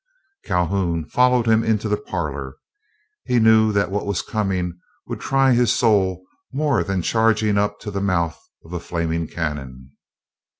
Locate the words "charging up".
7.03-7.79